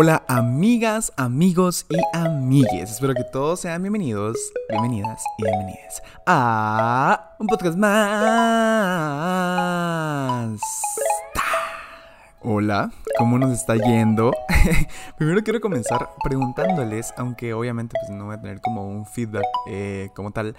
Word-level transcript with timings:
Hola 0.00 0.22
amigas, 0.28 1.12
amigos 1.16 1.84
y 1.90 1.96
amigues. 2.16 2.88
Espero 2.92 3.14
que 3.14 3.24
todos 3.24 3.58
sean 3.58 3.82
bienvenidos, 3.82 4.36
bienvenidas 4.68 5.24
y 5.38 5.42
bienvenidas 5.42 6.00
a 6.24 7.34
un 7.40 7.48
podcast 7.48 7.76
más. 7.76 7.90
Hola, 12.42 12.92
¿cómo 13.18 13.40
nos 13.40 13.50
está 13.50 13.74
yendo? 13.74 14.30
Primero 15.18 15.42
quiero 15.42 15.60
comenzar 15.60 16.10
preguntándoles, 16.22 17.12
aunque 17.16 17.52
obviamente 17.52 17.96
pues 18.00 18.16
no 18.16 18.26
voy 18.26 18.36
a 18.36 18.40
tener 18.40 18.60
como 18.60 18.88
un 18.88 19.04
feedback 19.04 19.46
eh, 19.68 20.10
como 20.14 20.30
tal, 20.30 20.54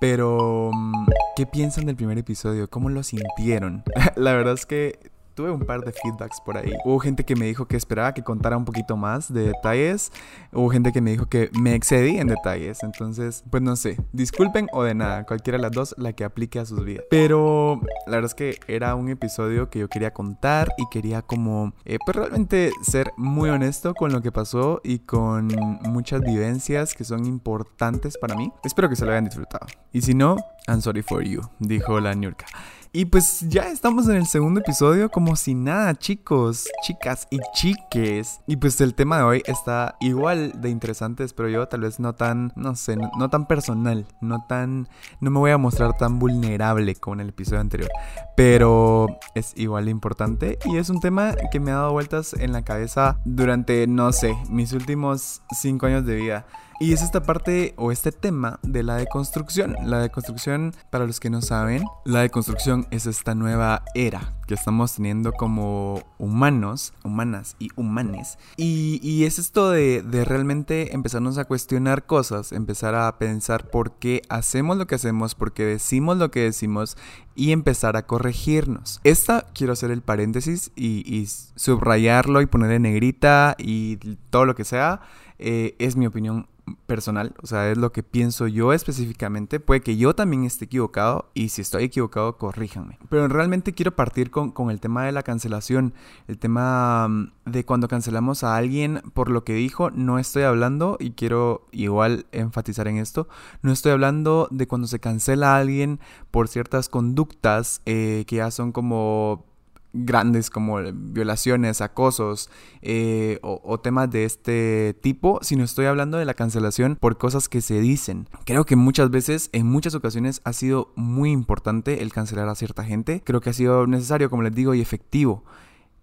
pero 0.00 0.70
mm, 0.70 1.06
¿qué 1.34 1.46
piensan 1.46 1.86
del 1.86 1.96
primer 1.96 2.18
episodio? 2.18 2.68
¿Cómo 2.68 2.90
lo 2.90 3.02
sintieron? 3.02 3.84
La 4.16 4.34
verdad 4.34 4.52
es 4.52 4.66
que 4.66 5.11
tuve 5.42 5.50
un 5.50 5.66
par 5.66 5.80
de 5.84 5.92
feedbacks 5.92 6.40
por 6.40 6.56
ahí. 6.56 6.72
Hubo 6.84 7.00
gente 7.00 7.24
que 7.24 7.34
me 7.34 7.46
dijo 7.46 7.66
que 7.66 7.76
esperaba 7.76 8.14
que 8.14 8.22
contara 8.22 8.56
un 8.56 8.64
poquito 8.64 8.96
más 8.96 9.32
de 9.32 9.46
detalles. 9.46 10.12
Hubo 10.52 10.70
gente 10.70 10.92
que 10.92 11.00
me 11.00 11.10
dijo 11.10 11.26
que 11.26 11.50
me 11.58 11.74
excedí 11.74 12.18
en 12.18 12.28
detalles. 12.28 12.84
Entonces, 12.84 13.42
pues 13.50 13.60
no 13.60 13.74
sé. 13.74 13.98
Disculpen 14.12 14.68
o 14.72 14.84
de 14.84 14.94
nada. 14.94 15.24
Cualquiera 15.24 15.58
de 15.58 15.62
las 15.62 15.72
dos, 15.72 15.94
la 15.98 16.12
que 16.12 16.22
aplique 16.22 16.60
a 16.60 16.64
sus 16.64 16.84
vidas. 16.84 17.04
Pero 17.10 17.80
la 18.06 18.12
verdad 18.12 18.26
es 18.26 18.34
que 18.34 18.60
era 18.68 18.94
un 18.94 19.08
episodio 19.08 19.68
que 19.68 19.80
yo 19.80 19.88
quería 19.88 20.12
contar 20.12 20.68
y 20.78 20.84
quería 20.92 21.22
como, 21.22 21.72
eh, 21.84 21.98
pues 22.04 22.16
realmente 22.16 22.70
ser 22.82 23.10
muy 23.16 23.50
honesto 23.50 23.94
con 23.94 24.12
lo 24.12 24.22
que 24.22 24.30
pasó 24.30 24.80
y 24.84 25.00
con 25.00 25.48
muchas 25.88 26.20
vivencias 26.20 26.94
que 26.94 27.02
son 27.02 27.26
importantes 27.26 28.16
para 28.16 28.36
mí. 28.36 28.52
Espero 28.62 28.88
que 28.88 28.94
se 28.94 29.04
lo 29.04 29.10
hayan 29.10 29.24
disfrutado. 29.24 29.66
Y 29.90 30.02
si 30.02 30.14
no, 30.14 30.36
I'm 30.68 30.80
sorry 30.80 31.02
for 31.02 31.24
you, 31.24 31.40
dijo 31.58 31.98
la 31.98 32.14
Nurka. 32.14 32.46
Y 32.94 33.06
pues 33.06 33.40
ya 33.48 33.68
estamos 33.68 34.06
en 34.10 34.16
el 34.16 34.26
segundo 34.26 34.60
episodio 34.60 35.10
como 35.10 35.34
si 35.34 35.54
nada, 35.54 35.94
chicos, 35.94 36.68
chicas 36.82 37.26
y 37.30 37.38
chiques. 37.54 38.40
Y 38.46 38.56
pues 38.56 38.78
el 38.82 38.94
tema 38.94 39.16
de 39.16 39.22
hoy 39.22 39.42
está 39.46 39.96
igual 40.02 40.60
de 40.60 40.68
interesante, 40.68 41.24
pero 41.34 41.48
yo, 41.48 41.66
tal 41.68 41.80
vez 41.80 41.98
no 42.00 42.14
tan, 42.14 42.52
no 42.54 42.76
sé, 42.76 42.96
no, 42.96 43.30
tan 43.30 43.46
personal, 43.46 44.06
no 44.20 44.44
tan, 44.46 44.90
no 45.20 45.30
me 45.30 45.38
voy 45.38 45.52
a 45.52 45.56
mostrar 45.56 45.96
tan 45.96 46.18
vulnerable 46.18 46.94
como 46.96 47.14
en 47.14 47.20
el 47.20 47.28
episodio 47.30 47.62
anterior. 47.62 47.88
Pero 48.36 49.06
es 49.34 49.54
igual 49.56 49.86
de 49.86 49.90
importante 49.90 50.58
y 50.66 50.76
es 50.76 50.90
un 50.90 51.00
tema 51.00 51.34
que 51.50 51.60
me 51.60 51.70
ha 51.70 51.76
dado 51.76 51.92
vueltas 51.92 52.34
en 52.34 52.52
la 52.52 52.60
cabeza 52.60 53.18
durante, 53.24 53.86
no 53.86 54.12
sé, 54.12 54.36
mis 54.50 54.74
últimos 54.74 55.40
cinco 55.58 55.86
años 55.86 56.04
de 56.04 56.16
vida. 56.16 56.46
Y 56.80 56.92
es 56.92 57.02
esta 57.02 57.22
parte 57.22 57.74
o 57.76 57.92
este 57.92 58.12
tema 58.12 58.58
de 58.62 58.82
la 58.82 58.96
deconstrucción. 58.96 59.76
La 59.84 60.00
deconstrucción, 60.00 60.74
para 60.90 61.06
los 61.06 61.20
que 61.20 61.30
no 61.30 61.42
saben, 61.42 61.84
la 62.04 62.20
deconstrucción 62.20 62.86
es 62.90 63.06
esta 63.06 63.34
nueva 63.34 63.84
era 63.94 64.34
que 64.46 64.54
estamos 64.54 64.94
teniendo 64.94 65.32
como 65.32 66.02
humanos, 66.18 66.92
humanas 67.04 67.56
y 67.58 67.68
humanes. 67.76 68.38
Y, 68.56 69.24
es 69.24 69.38
esto 69.38 69.70
de, 69.70 70.02
de, 70.02 70.24
realmente 70.24 70.94
empezarnos 70.94 71.38
a 71.38 71.44
cuestionar 71.44 72.06
cosas, 72.06 72.52
empezar 72.52 72.94
a 72.94 73.18
pensar 73.18 73.70
por 73.70 73.92
qué 73.92 74.22
hacemos 74.28 74.76
lo 74.76 74.86
que 74.86 74.96
hacemos, 74.96 75.34
por 75.34 75.52
qué 75.52 75.64
decimos 75.64 76.16
lo 76.16 76.30
que 76.30 76.40
decimos 76.40 76.96
y 77.34 77.52
empezar 77.52 77.96
a 77.96 78.06
corregirnos. 78.06 79.00
Esta 79.04 79.46
quiero 79.54 79.72
hacer 79.72 79.90
el 79.90 80.02
paréntesis 80.02 80.72
y, 80.74 81.02
y 81.06 81.26
subrayarlo 81.54 82.40
y 82.40 82.46
poner 82.46 82.72
en 82.72 82.82
negrita 82.82 83.54
y 83.58 83.96
todo 84.30 84.44
lo 84.44 84.54
que 84.54 84.64
sea. 84.64 85.00
Eh, 85.38 85.74
es 85.78 85.96
mi 85.96 86.06
opinión 86.06 86.46
personal, 86.86 87.34
o 87.42 87.46
sea, 87.46 87.70
es 87.70 87.78
lo 87.78 87.92
que 87.92 88.02
pienso 88.02 88.46
yo 88.46 88.72
específicamente. 88.72 89.60
Puede 89.60 89.80
que 89.80 89.96
yo 89.96 90.14
también 90.14 90.44
esté 90.44 90.66
equivocado 90.66 91.30
y 91.34 91.48
si 91.48 91.62
estoy 91.62 91.84
equivocado, 91.84 92.36
corríjanme. 92.36 92.98
Pero 93.08 93.28
realmente 93.28 93.72
quiero 93.72 93.96
partir 93.96 94.30
con, 94.30 94.52
el 94.70 94.80
tema 94.80 95.04
de 95.04 95.12
la 95.12 95.22
cancelación, 95.22 95.94
el 96.28 96.38
tema 96.38 97.08
mm, 97.08 97.32
de 97.46 97.64
cuando 97.64 97.88
cancelamos 97.88 98.44
a 98.44 98.56
alguien 98.56 99.02
por 99.14 99.30
lo 99.30 99.44
que 99.44 99.54
dijo, 99.54 99.90
no 99.90 100.18
estoy 100.18 100.44
hablando, 100.44 100.96
y 101.00 101.12
quiero 101.12 101.66
igual 101.72 102.26
enfatizar 102.32 102.88
en 102.88 102.98
esto, 102.98 103.28
no 103.62 103.72
estoy 103.72 103.92
hablando 103.92 104.48
de 104.50 104.66
cuando 104.66 104.86
se 104.86 105.00
cancela 105.00 105.54
a 105.54 105.58
alguien 105.58 106.00
por 106.30 106.48
ciertas 106.48 106.88
conductas 106.88 107.82
eh, 107.86 108.24
que 108.26 108.36
ya 108.36 108.50
son 108.50 108.72
como 108.72 109.51
grandes 109.92 110.50
como 110.50 110.80
violaciones, 110.92 111.80
acosos 111.80 112.50
eh, 112.80 113.38
o, 113.42 113.80
temas 113.80 114.10
de 114.10 114.24
este 114.24 114.94
tipo, 115.00 115.38
sino 115.42 115.64
estoy 115.64 115.86
hablando 115.86 116.18
de 116.18 116.24
la 116.24 116.34
cancelación 116.34 116.96
por 116.96 117.18
cosas 117.18 117.48
que 117.48 117.60
se 117.60 117.80
dicen. 117.80 118.28
Creo 118.44 118.64
que 118.64 118.76
muchas 118.76 119.10
veces, 119.10 119.50
en 119.52 119.66
muchas 119.66 119.94
ocasiones, 119.94 120.40
ha 120.44 120.52
sido 120.52 120.92
muy 120.96 121.30
importante 121.30 122.02
el 122.02 122.12
cancelar 122.12 122.48
a 122.48 122.54
cierta 122.54 122.84
gente. 122.84 123.22
Creo 123.24 123.40
que 123.40 123.50
ha 123.50 123.54
sido 123.54 123.86
necesario, 123.86 124.30
como 124.30 124.42
les 124.42 124.54
digo, 124.54 124.74
y 124.74 124.80
efectivo. 124.80 125.44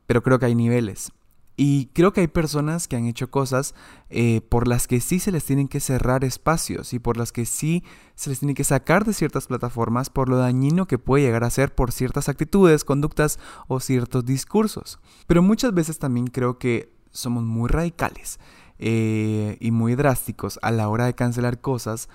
Pero 0.08 0.24
creo 0.24 0.40
que 0.40 0.46
hay 0.46 0.56
niveles. 0.56 1.12
Y 1.62 1.88
creo 1.88 2.14
que 2.14 2.22
hay 2.22 2.30
personas 2.30 2.88
que 2.88 2.96
han 2.96 3.06
hecho 3.06 3.30
cosas 3.30 3.76
eh, 4.10 4.40
por 4.48 4.66
las 4.66 4.88
que 4.88 5.02
sí 5.02 5.20
se 5.20 5.34
les 5.34 5.44
tienen 5.44 5.68
que 5.68 5.82
cerrar 5.82 6.24
espacios 6.24 6.94
y 6.94 7.00
por 7.00 7.18
las 7.18 7.34
que 7.34 7.46
sí 7.46 7.84
se 8.16 8.30
les 8.30 8.40
tiene 8.40 8.54
que 8.54 8.64
sacar 8.64 9.04
de 9.04 9.12
ciertas 9.12 9.48
plataformas 9.48 10.10
por 10.10 10.30
lo 10.30 10.38
dañino 10.38 10.88
que 10.88 10.98
puede 10.98 11.26
llegar 11.26 11.44
a 11.44 11.50
ser 11.50 11.76
por 11.76 11.92
ciertas 11.92 12.30
actitudes, 12.30 12.86
conductas 12.86 13.40
o 13.68 13.82
ciertos 13.82 14.24
discursos. 14.24 15.00
Pero 15.28 15.42
muchas 15.42 15.74
veces 15.74 16.00
también 16.00 16.28
creo 16.28 16.60
que 16.60 16.94
somos 17.12 17.44
muy 17.44 17.68
radicales 17.68 18.40
eh, 18.78 19.58
y 19.60 19.72
muy 19.72 19.96
drásticos 19.96 20.60
a 20.62 20.72
la 20.72 20.88
hora 20.88 21.08
de 21.08 21.16
cancelar 21.16 21.60
cosas 21.60 22.08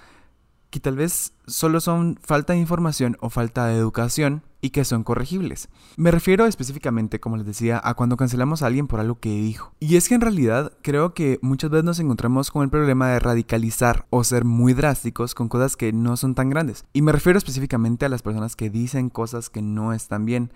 que 0.70 0.80
tal 0.80 0.96
vez 0.96 1.34
solo 1.46 1.82
son 1.82 2.18
falta 2.22 2.54
de 2.54 2.60
información 2.60 3.18
o 3.20 3.28
falta 3.28 3.66
de 3.66 3.76
educación 3.76 4.42
y 4.64 4.70
que 4.70 4.86
son 4.86 5.04
corregibles. 5.04 5.68
Me 5.98 6.10
refiero 6.10 6.46
específicamente, 6.46 7.20
como 7.20 7.36
les 7.36 7.44
decía, 7.44 7.78
a 7.84 7.92
cuando 7.92 8.16
cancelamos 8.16 8.62
a 8.62 8.66
alguien 8.66 8.86
por 8.86 8.98
algo 8.98 9.20
que 9.20 9.28
dijo. 9.28 9.74
Y 9.78 9.96
es 9.96 10.08
que 10.08 10.14
en 10.14 10.22
realidad 10.22 10.72
creo 10.80 11.12
que 11.12 11.38
muchas 11.42 11.68
veces 11.68 11.84
nos 11.84 12.00
encontramos 12.00 12.50
con 12.50 12.62
el 12.62 12.70
problema 12.70 13.10
de 13.10 13.18
radicalizar 13.18 14.06
o 14.08 14.24
ser 14.24 14.46
muy 14.46 14.72
drásticos 14.72 15.34
con 15.34 15.50
cosas 15.50 15.76
que 15.76 15.92
no 15.92 16.16
son 16.16 16.34
tan 16.34 16.48
grandes. 16.48 16.86
Y 16.94 17.02
me 17.02 17.12
refiero 17.12 17.36
específicamente 17.36 18.06
a 18.06 18.08
las 18.08 18.22
personas 18.22 18.56
que 18.56 18.70
dicen 18.70 19.10
cosas 19.10 19.50
que 19.50 19.60
no 19.60 19.92
están 19.92 20.24
bien. 20.24 20.50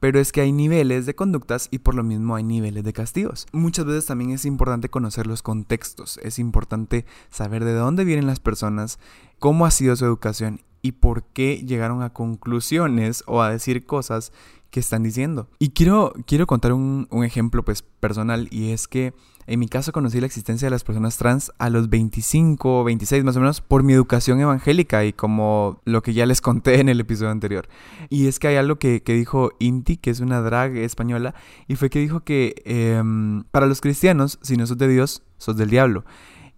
Pero 0.00 0.20
es 0.20 0.32
que 0.32 0.42
hay 0.42 0.52
niveles 0.52 1.06
de 1.06 1.14
conductas 1.14 1.68
y 1.70 1.78
por 1.78 1.94
lo 1.94 2.02
mismo 2.02 2.36
hay 2.36 2.42
niveles 2.44 2.84
de 2.84 2.92
castigos. 2.92 3.46
Muchas 3.52 3.86
veces 3.86 4.04
también 4.04 4.32
es 4.32 4.44
importante 4.44 4.90
conocer 4.90 5.26
los 5.26 5.40
contextos, 5.40 6.20
es 6.22 6.38
importante 6.38 7.06
saber 7.30 7.64
de 7.64 7.72
dónde 7.72 8.04
vienen 8.04 8.26
las 8.26 8.38
personas, 8.38 8.98
cómo 9.38 9.64
ha 9.64 9.70
sido 9.70 9.96
su 9.96 10.04
educación 10.04 10.60
y 10.86 10.92
por 10.92 11.24
qué 11.24 11.64
llegaron 11.66 12.02
a 12.02 12.12
conclusiones 12.12 13.24
o 13.26 13.42
a 13.42 13.50
decir 13.50 13.84
cosas 13.84 14.32
que 14.70 14.78
están 14.78 15.02
diciendo. 15.02 15.48
Y 15.58 15.70
quiero, 15.70 16.12
quiero 16.26 16.46
contar 16.46 16.72
un, 16.72 17.08
ejemplo 17.24 17.64
pues 17.64 17.82
personal 17.82 18.46
y 18.52 18.70
es 18.70 18.86
que 18.86 19.14
en 19.48 19.58
mi 19.58 19.68
caso 19.68 19.90
conocí 19.90 20.20
la 20.20 20.26
existencia 20.26 20.66
de 20.66 20.70
las 20.70 20.84
personas 20.84 21.16
trans 21.16 21.50
a 21.58 21.70
los 21.70 21.88
25 21.88 22.80
o 22.80 22.84
26 22.84 23.24
más 23.24 23.36
o 23.36 23.40
menos 23.40 23.60
por 23.60 23.82
mi 23.82 23.94
educación 23.94 24.40
evangélica 24.40 25.04
y 25.04 25.12
como 25.12 25.80
lo 25.84 26.02
que 26.02 26.14
ya 26.14 26.24
les 26.24 26.40
conté 26.40 26.80
en 26.80 26.88
el 26.88 27.00
episodio 27.00 27.32
anterior. 27.32 27.68
Y 28.08 28.28
es 28.28 28.38
que 28.38 28.46
hay 28.46 28.56
algo 28.56 28.76
que, 28.76 29.02
dijo 29.04 29.50
Inti, 29.58 29.96
que 29.96 30.10
es 30.10 30.20
una 30.20 30.40
drag 30.40 30.76
española, 30.76 31.34
y 31.66 31.76
fue 31.76 31.90
que 31.90 31.98
dijo 31.98 32.20
que 32.20 32.62
em, 32.64 33.44
para 33.50 33.66
los 33.66 33.80
cristianos, 33.80 34.38
si 34.42 34.56
no 34.56 34.66
sos 34.66 34.78
de 34.78 34.88
Dios, 34.88 35.22
sos 35.38 35.56
del 35.56 35.70
diablo. 35.70 36.04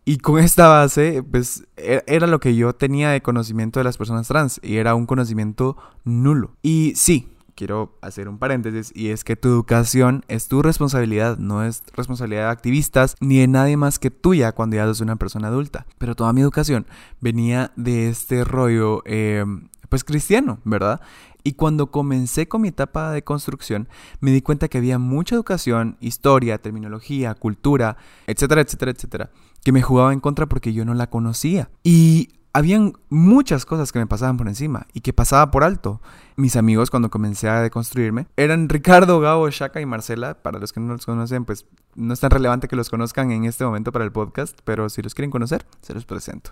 Y 0.09 0.17
con 0.17 0.39
esta 0.39 0.69
base, 0.69 1.23
pues 1.23 1.67
e, 1.77 2.03
era 2.07 2.27
lo 2.27 2.41
que 2.41 2.57
yo 2.57 2.75
tenía 2.75 3.11
de 3.11 3.21
conocimiento 3.21 3.79
de 3.79 3.85
las 3.85 3.99
personas 3.99 4.27
trans 4.27 4.59
y 4.63 4.77
era 4.77 4.95
un 4.95 5.05
conocimiento 5.05 5.77
nulo. 6.03 6.53
Y 6.63 6.95
sí, 6.97 7.29
quiero 7.55 7.99
hacer 8.01 8.27
un 8.27 8.39
paréntesis 8.39 8.91
y 8.95 9.11
es 9.11 9.23
que 9.23 9.37
tu 9.37 9.49
educación 9.49 10.25
es 10.29 10.49
tu 10.49 10.63
responsabilidad, 10.63 11.37
no 11.37 11.63
es 11.63 11.83
responsabilidad 11.93 12.45
de 12.45 12.53
activistas 12.53 13.17
ni 13.21 13.41
de 13.41 13.49
nadie 13.49 13.77
más 13.77 13.99
que 13.99 14.11
tuya 14.11 14.53
cuando 14.53 14.77
ya 14.77 14.85
eres 14.85 15.03
una 15.03 15.17
persona 15.17 15.49
adulta. 15.49 15.85
Pero 15.99 16.15
toda 16.15 16.33
mi 16.33 16.41
educación 16.41 16.87
venía 17.21 17.73
de 17.77 18.09
este 18.09 18.45
rollo, 18.45 19.03
eh, 19.05 19.45
pues 19.89 20.05
cristiano, 20.05 20.59
¿verdad? 20.65 21.01
Y 21.45 21.53
cuando 21.53 21.91
comencé 21.91 22.49
con 22.49 22.63
mi 22.63 22.69
etapa 22.69 23.11
de 23.13 23.23
construcción, 23.23 23.89
me 24.21 24.33
di 24.33 24.43
cuenta 24.43 24.69
que 24.69 24.79
había 24.79 24.99
mucha 24.99 25.35
educación, 25.35 25.97
historia, 26.01 26.59
terminología, 26.59 27.35
cultura, 27.35 27.97
etcétera, 28.27 28.61
etcétera, 28.61 28.91
etcétera, 28.91 29.31
que 29.65 29.73
me 29.73 29.83
jugaba 29.83 30.13
en 30.13 30.21
contra 30.21 30.47
porque 30.47 30.73
yo 30.73 30.85
no 30.85 30.95
la 30.95 31.09
conocía. 31.09 31.71
Y 31.83 32.31
habían 32.53 32.95
muchas 33.09 33.65
cosas 33.65 33.93
que 33.93 33.99
me 33.99 34.07
pasaban 34.07 34.37
por 34.37 34.49
encima 34.49 34.87
y 34.93 35.01
que 35.01 35.13
pasaba 35.13 35.51
por 35.51 35.65
alto. 35.65 36.01
Mis 36.37 36.57
amigos 36.57 36.91
cuando 36.91 37.11
comencé 37.11 37.49
a 37.49 37.63
deconstruirme 37.63 38.27
eran 38.37 38.69
Ricardo, 38.69 39.21
Gabo, 39.21 39.49
Shaka 39.51 39.81
y 39.81 39.87
Marcela. 39.87 40.35
Para 40.35 40.59
los 40.59 40.73
que 40.73 40.81
no 40.81 40.93
los 40.93 41.07
conocen, 41.07 41.45
pues 41.45 41.67
no 41.95 42.15
es 42.15 42.21
tan 42.21 42.31
relevante 42.31 42.69
que 42.69 42.77
los 42.77 42.91
conozcan 42.91 43.31
en 43.31 43.45
este 43.45 43.65
momento 43.65 43.93
para 43.93 44.05
el 44.05 44.13
podcast, 44.13 44.59
pero 44.65 44.89
si 44.89 45.03
los 45.03 45.15
quieren 45.15 45.31
conocer, 45.31 45.67
se 45.83 45.95
los 45.95 46.05
presento. 46.05 46.51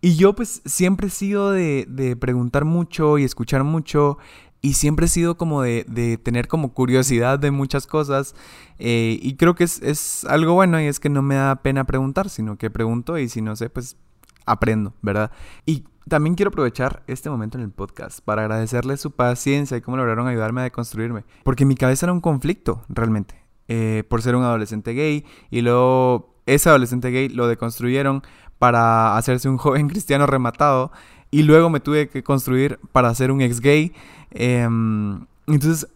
Y 0.00 0.16
yo 0.16 0.34
pues 0.34 0.62
siempre 0.64 1.08
he 1.08 1.10
sido 1.10 1.50
de, 1.50 2.16
preguntar 2.20 2.64
mucho 2.64 3.18
y 3.18 3.24
escuchar 3.24 3.64
mucho 3.64 4.18
y 4.60 4.74
siempre 4.74 5.06
he 5.06 5.08
sido 5.08 5.36
como 5.36 5.62
de, 5.62 6.20
tener 6.22 6.48
como 6.48 6.72
curiosidad 6.72 7.38
de 7.38 7.50
muchas 7.50 7.86
cosas 7.86 8.34
eh, 8.78 9.18
y 9.22 9.36
creo 9.36 9.54
que 9.54 9.64
es, 9.64 9.80
es, 9.82 10.24
algo 10.24 10.54
bueno 10.54 10.80
y 10.80 10.86
es 10.86 11.00
que 11.00 11.08
no 11.08 11.22
me 11.22 11.36
da 11.36 11.56
pena 11.56 11.84
preguntar, 11.84 12.28
sino 12.28 12.56
que 12.56 12.70
pregunto 12.70 13.18
y 13.18 13.28
si 13.28 13.42
no 13.42 13.56
sé, 13.56 13.70
pues 13.70 13.96
aprendo, 14.44 14.94
¿verdad? 15.02 15.30
Y 15.66 15.84
también 16.08 16.36
quiero 16.36 16.50
aprovechar 16.50 17.02
este 17.08 17.28
momento 17.28 17.58
en 17.58 17.64
el 17.64 17.70
podcast 17.70 18.20
para 18.20 18.42
agradecerles 18.42 19.00
su 19.00 19.10
paciencia 19.10 19.76
y 19.76 19.80
cómo 19.80 19.96
lograron 19.96 20.28
ayudarme 20.28 20.60
a 20.60 20.64
deconstruirme. 20.64 21.24
Porque 21.42 21.64
mi 21.64 21.74
cabeza 21.74 22.06
era 22.06 22.12
un 22.12 22.20
conflicto, 22.20 22.82
realmente. 22.88 23.34
eh, 23.68 24.04
por 24.08 24.22
ser 24.22 24.36
un 24.36 24.44
adolescente 24.44 24.92
gay 24.92 25.24
y 25.50 25.60
luego 25.60 26.35
ese 26.46 26.68
adolescente 26.68 27.10
gay 27.10 27.28
lo 27.28 27.48
deconstruyeron 27.48 28.22
para 28.58 29.16
hacerse 29.16 29.48
un 29.48 29.56
joven 29.58 29.88
cristiano 29.88 30.26
rematado 30.26 30.92
y 31.30 31.42
luego 31.42 31.70
me 31.70 31.80
tuve 31.80 32.08
que 32.08 32.22
construir 32.22 32.78
para 32.92 33.14
ser 33.14 33.30
un 33.30 33.40
ex 33.40 33.60
gay. 33.60 33.92
Em, 34.30 35.26
entonces, 35.46 35.88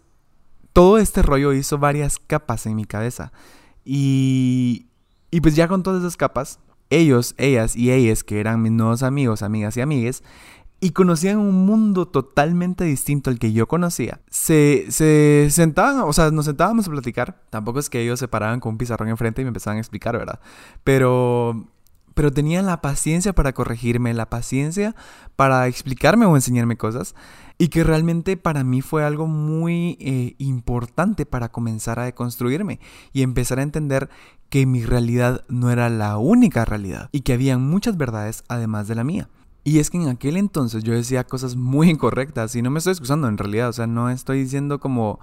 todo 0.72 0.98
este 0.98 1.22
rollo 1.22 1.52
hizo 1.52 1.78
varias 1.78 2.18
capas 2.18 2.66
en 2.66 2.76
mi 2.76 2.84
cabeza. 2.84 3.32
Y, 3.84 4.86
y 5.30 5.40
pues 5.40 5.56
ya 5.56 5.68
con 5.68 5.82
todas 5.82 6.00
esas 6.00 6.16
capas, 6.16 6.58
ellos, 6.90 7.34
ellas 7.38 7.76
y 7.76 7.92
ellas, 7.92 8.24
que 8.24 8.40
eran 8.40 8.60
mis 8.62 8.72
nuevos 8.72 9.02
amigos, 9.02 9.42
amigas 9.42 9.76
y 9.76 9.80
amigues, 9.80 10.22
y 10.80 10.90
conocían 10.90 11.38
un 11.38 11.66
mundo 11.66 12.08
totalmente 12.08 12.84
distinto 12.84 13.30
al 13.30 13.38
que 13.38 13.52
yo 13.52 13.68
conocía. 13.68 14.20
Se, 14.30 14.86
se 14.88 15.48
sentaban, 15.50 16.00
o 16.00 16.12
sea, 16.12 16.30
nos 16.30 16.46
sentábamos 16.46 16.88
a 16.88 16.90
platicar. 16.90 17.42
Tampoco 17.50 17.78
es 17.78 17.90
que 17.90 18.00
ellos 18.00 18.18
se 18.18 18.28
paraban 18.28 18.60
con 18.60 18.72
un 18.72 18.78
pizarrón 18.78 19.08
enfrente 19.08 19.42
y 19.42 19.44
me 19.44 19.48
empezaban 19.48 19.76
a 19.76 19.80
explicar, 19.80 20.16
¿verdad? 20.16 20.40
Pero 20.82 21.66
pero 22.14 22.32
tenían 22.32 22.66
la 22.66 22.82
paciencia 22.82 23.32
para 23.32 23.54
corregirme, 23.54 24.12
la 24.12 24.28
paciencia 24.28 24.94
para 25.36 25.66
explicarme 25.68 26.26
o 26.26 26.36
enseñarme 26.36 26.76
cosas. 26.76 27.14
Y 27.56 27.68
que 27.68 27.84
realmente 27.84 28.36
para 28.36 28.64
mí 28.64 28.82
fue 28.82 29.04
algo 29.04 29.26
muy 29.26 29.96
eh, 30.00 30.34
importante 30.38 31.24
para 31.24 31.50
comenzar 31.50 31.98
a 31.98 32.04
deconstruirme 32.04 32.80
y 33.12 33.22
empezar 33.22 33.58
a 33.58 33.62
entender 33.62 34.10
que 34.48 34.66
mi 34.66 34.84
realidad 34.84 35.44
no 35.48 35.70
era 35.70 35.88
la 35.88 36.18
única 36.18 36.64
realidad 36.64 37.08
y 37.12 37.20
que 37.20 37.34
había 37.34 37.56
muchas 37.58 37.96
verdades 37.96 38.44
además 38.48 38.88
de 38.88 38.94
la 38.96 39.04
mía. 39.04 39.28
Y 39.70 39.78
es 39.78 39.88
que 39.88 39.98
en 39.98 40.08
aquel 40.08 40.36
entonces 40.36 40.82
yo 40.82 40.92
decía 40.94 41.22
cosas 41.22 41.54
muy 41.54 41.90
incorrectas 41.90 42.56
y 42.56 42.60
no 42.60 42.72
me 42.72 42.78
estoy 42.78 42.90
excusando 42.90 43.28
en 43.28 43.38
realidad, 43.38 43.68
o 43.68 43.72
sea, 43.72 43.86
no 43.86 44.10
estoy 44.10 44.40
diciendo 44.40 44.80
como 44.80 45.20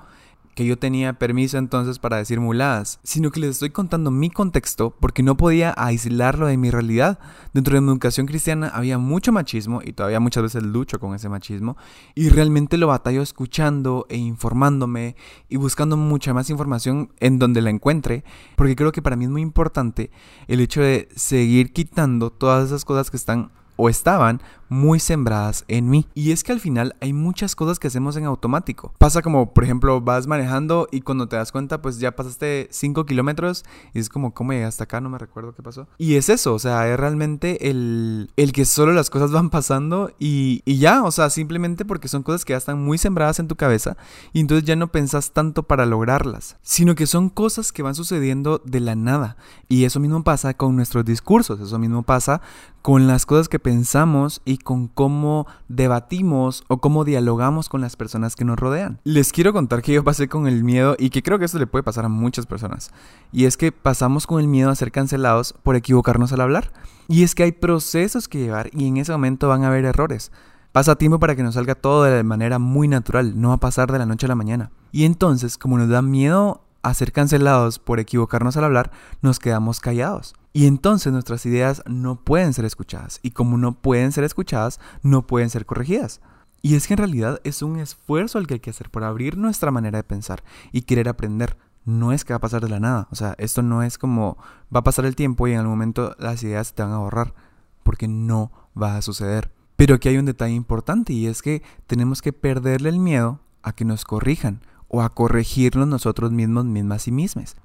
que 0.55 0.65
yo 0.65 0.79
tenía 0.79 1.19
permiso 1.19 1.57
entonces 1.57 1.99
para 1.99 2.15
decir 2.15 2.39
muladas, 2.39 3.01
sino 3.03 3.29
que 3.29 3.41
les 3.41 3.49
estoy 3.49 3.71
contando 3.71 4.09
mi 4.09 4.29
contexto 4.29 4.95
porque 5.01 5.21
no 5.21 5.35
podía 5.35 5.73
aislarlo 5.75 6.47
de 6.47 6.55
mi 6.55 6.71
realidad. 6.71 7.19
Dentro 7.53 7.75
de 7.75 7.81
mi 7.81 7.89
educación 7.89 8.25
cristiana 8.25 8.69
había 8.69 8.97
mucho 8.97 9.33
machismo 9.33 9.81
y 9.83 9.91
todavía 9.91 10.21
muchas 10.21 10.43
veces 10.43 10.63
lucho 10.63 10.97
con 10.97 11.13
ese 11.13 11.27
machismo 11.27 11.75
y 12.15 12.29
realmente 12.29 12.77
lo 12.77 12.87
batallo 12.87 13.23
escuchando 13.23 14.05
e 14.07 14.15
informándome 14.15 15.17
y 15.49 15.57
buscando 15.57 15.97
mucha 15.97 16.33
más 16.33 16.49
información 16.49 17.11
en 17.19 17.37
donde 17.37 17.61
la 17.61 17.69
encuentre, 17.69 18.23
porque 18.55 18.77
creo 18.77 18.93
que 18.93 19.01
para 19.01 19.17
mí 19.17 19.25
es 19.25 19.29
muy 19.29 19.41
importante 19.41 20.09
el 20.47 20.61
hecho 20.61 20.79
de 20.79 21.09
seguir 21.17 21.73
quitando 21.73 22.29
todas 22.29 22.67
esas 22.67 22.85
cosas 22.85 23.11
que 23.11 23.17
están 23.17 23.51
o 23.77 23.89
estaban 23.89 24.41
muy 24.69 24.99
sembradas 24.99 25.65
en 25.67 25.89
mí. 25.89 26.07
Y 26.13 26.31
es 26.31 26.43
que 26.43 26.51
al 26.51 26.59
final 26.59 26.95
hay 27.01 27.13
muchas 27.13 27.55
cosas 27.55 27.79
que 27.79 27.87
hacemos 27.87 28.15
en 28.17 28.25
automático. 28.25 28.93
Pasa 28.97 29.21
como, 29.21 29.53
por 29.53 29.63
ejemplo, 29.63 30.01
vas 30.01 30.27
manejando 30.27 30.87
y 30.91 31.01
cuando 31.01 31.27
te 31.27 31.35
das 31.35 31.51
cuenta, 31.51 31.81
pues 31.81 31.99
ya 31.99 32.15
pasaste 32.15 32.67
5 32.71 33.05
kilómetros 33.05 33.65
y 33.93 33.99
es 33.99 34.09
como, 34.09 34.33
¿cómo 34.33 34.53
llegaste 34.53 34.83
acá? 34.83 35.01
No 35.01 35.09
me 35.09 35.17
recuerdo 35.17 35.53
qué 35.53 35.63
pasó. 35.63 35.87
Y 35.97 36.15
es 36.15 36.29
eso, 36.29 36.53
o 36.53 36.59
sea, 36.59 36.91
es 36.91 36.99
realmente 36.99 37.69
el, 37.69 38.31
el 38.35 38.51
que 38.51 38.65
solo 38.65 38.93
las 38.93 39.09
cosas 39.09 39.31
van 39.31 39.49
pasando 39.49 40.11
y, 40.19 40.61
y 40.65 40.77
ya, 40.77 41.03
o 41.03 41.11
sea, 41.11 41.29
simplemente 41.29 41.85
porque 41.85 42.07
son 42.07 42.23
cosas 42.23 42.45
que 42.45 42.53
ya 42.53 42.57
están 42.57 42.83
muy 42.83 42.97
sembradas 42.97 43.39
en 43.39 43.47
tu 43.47 43.55
cabeza 43.55 43.97
y 44.33 44.39
entonces 44.39 44.65
ya 44.65 44.75
no 44.75 44.91
pensás 44.91 45.31
tanto 45.31 45.63
para 45.63 45.85
lograrlas, 45.85 46.57
sino 46.61 46.95
que 46.95 47.07
son 47.07 47.29
cosas 47.29 47.71
que 47.71 47.83
van 47.83 47.95
sucediendo 47.95 48.61
de 48.65 48.79
la 48.79 48.95
nada. 48.95 49.37
Y 49.67 49.85
eso 49.85 49.99
mismo 49.99 50.23
pasa 50.23 50.53
con 50.53 50.75
nuestros 50.75 51.05
discursos, 51.05 51.59
eso 51.59 51.79
mismo 51.79 52.03
pasa 52.03 52.41
con 52.81 53.07
las 53.07 53.25
cosas 53.25 53.49
que 53.49 53.59
pensamos 53.59 54.41
con 54.57 54.87
cómo 54.87 55.47
debatimos 55.67 56.63
o 56.67 56.79
cómo 56.79 57.03
dialogamos 57.03 57.69
con 57.69 57.81
las 57.81 57.95
personas 57.95 58.35
que 58.35 58.45
nos 58.45 58.57
rodean. 58.57 58.99
Les 59.03 59.31
quiero 59.31 59.53
contar 59.53 59.81
que 59.81 59.93
yo 59.93 60.03
pasé 60.03 60.27
con 60.27 60.47
el 60.47 60.63
miedo 60.63 60.95
y 60.97 61.09
que 61.09 61.23
creo 61.23 61.39
que 61.39 61.45
esto 61.45 61.59
le 61.59 61.67
puede 61.67 61.83
pasar 61.83 62.05
a 62.05 62.09
muchas 62.09 62.45
personas. 62.45 62.91
Y 63.31 63.45
es 63.45 63.57
que 63.57 63.71
pasamos 63.71 64.27
con 64.27 64.39
el 64.39 64.47
miedo 64.47 64.69
a 64.69 64.75
ser 64.75 64.91
cancelados 64.91 65.53
por 65.63 65.75
equivocarnos 65.75 66.33
al 66.33 66.41
hablar. 66.41 66.71
Y 67.07 67.23
es 67.23 67.35
que 67.35 67.43
hay 67.43 67.51
procesos 67.51 68.27
que 68.27 68.39
llevar 68.39 68.69
y 68.73 68.87
en 68.87 68.97
ese 68.97 69.11
momento 69.11 69.47
van 69.47 69.63
a 69.63 69.67
haber 69.67 69.85
errores. 69.85 70.31
Pasa 70.71 70.95
tiempo 70.95 71.19
para 71.19 71.35
que 71.35 71.43
nos 71.43 71.55
salga 71.55 71.75
todo 71.75 72.03
de 72.03 72.23
manera 72.23 72.59
muy 72.59 72.87
natural, 72.87 73.39
no 73.39 73.49
va 73.49 73.55
a 73.55 73.59
pasar 73.59 73.91
de 73.91 73.97
la 73.97 74.05
noche 74.05 74.27
a 74.27 74.29
la 74.29 74.35
mañana. 74.35 74.69
Y 74.91 75.05
entonces, 75.05 75.57
como 75.57 75.77
nos 75.77 75.89
da 75.89 76.01
miedo 76.01 76.61
a 76.83 76.93
ser 76.93 77.11
cancelados 77.11 77.79
por 77.79 77.99
equivocarnos 77.99 78.57
al 78.57 78.65
hablar, 78.65 78.91
nos 79.21 79.39
quedamos 79.39 79.79
callados. 79.79 80.35
Y 80.57 80.65
entonces 80.65 81.13
nuestras 81.13 81.45
ideas 81.45 81.83
no 81.85 82.15
pueden 82.15 82.51
ser 82.51 82.65
escuchadas. 82.65 83.19
Y 83.21 83.29
como 83.29 83.59
no 83.59 83.79
pueden 83.79 84.11
ser 84.11 84.23
escuchadas, 84.23 84.79
no 85.03 85.27
pueden 85.27 85.51
ser 85.51 85.67
corregidas. 85.67 86.19
Y 86.63 86.73
es 86.73 86.87
que 86.87 86.95
en 86.95 86.97
realidad 86.97 87.39
es 87.43 87.61
un 87.61 87.77
esfuerzo 87.77 88.39
el 88.39 88.47
que 88.47 88.55
hay 88.55 88.59
que 88.59 88.71
hacer 88.71 88.89
por 88.89 89.03
abrir 89.03 89.37
nuestra 89.37 89.69
manera 89.69 89.99
de 89.99 90.03
pensar 90.03 90.43
y 90.71 90.81
querer 90.81 91.09
aprender. 91.09 91.59
No 91.85 92.11
es 92.11 92.25
que 92.25 92.33
va 92.33 92.37
a 92.37 92.41
pasar 92.41 92.63
de 92.63 92.69
la 92.69 92.79
nada. 92.79 93.07
O 93.11 93.15
sea, 93.15 93.35
esto 93.37 93.61
no 93.61 93.83
es 93.83 93.99
como 93.99 94.39
va 94.75 94.79
a 94.79 94.83
pasar 94.83 95.05
el 95.05 95.15
tiempo 95.15 95.47
y 95.47 95.51
en 95.51 95.59
algún 95.59 95.73
momento 95.73 96.15
las 96.17 96.41
ideas 96.41 96.73
te 96.73 96.81
van 96.81 96.93
a 96.93 96.97
borrar. 96.97 97.35
Porque 97.83 98.07
no 98.07 98.51
va 98.75 98.97
a 98.97 99.03
suceder. 99.03 99.51
Pero 99.75 99.93
aquí 99.93 100.09
hay 100.09 100.17
un 100.17 100.25
detalle 100.25 100.55
importante 100.55 101.13
y 101.13 101.27
es 101.27 101.43
que 101.43 101.61
tenemos 101.85 102.23
que 102.23 102.33
perderle 102.33 102.89
el 102.89 102.97
miedo 102.97 103.41
a 103.61 103.73
que 103.73 103.85
nos 103.85 104.05
corrijan 104.05 104.61
o 104.87 105.03
a 105.03 105.13
corregirnos 105.13 105.87
nosotros 105.87 106.31
mismos, 106.31 106.65
mismas 106.65 107.07
y 107.07 107.11
mismas. 107.11 107.57